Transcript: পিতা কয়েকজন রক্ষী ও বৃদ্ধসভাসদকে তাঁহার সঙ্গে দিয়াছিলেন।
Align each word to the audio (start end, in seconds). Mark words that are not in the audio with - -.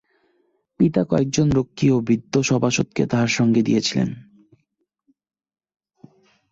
পিতা 0.79 1.01
কয়েকজন 1.03 1.47
রক্ষী 1.51 1.87
ও 1.91 1.97
বৃদ্ধসভাসদকে 1.99 3.03
তাঁহার 3.05 3.27
সঙ্গে 3.27 3.61
দিয়াছিলেন। 3.61 4.09